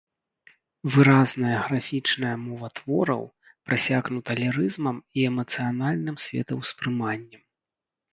[0.93, 3.21] Выразная графічная мова твораў
[3.67, 7.41] прасякнута лірызмам і эмацыянальным светаўспрыманнем.